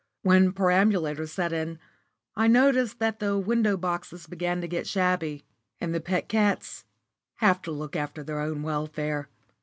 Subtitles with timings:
[0.23, 1.77] When perambulators set in,
[2.35, 5.43] I notice that the window boxes begin to get shabby,
[5.79, 6.85] and the pet cats
[7.35, 9.29] have to look after their own welfare.